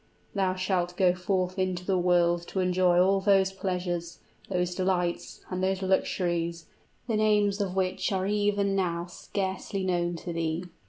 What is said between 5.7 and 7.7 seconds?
luxuries, the names